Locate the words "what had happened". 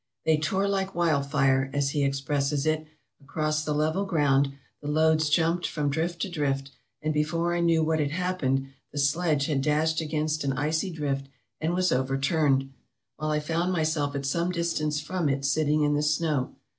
7.83-8.69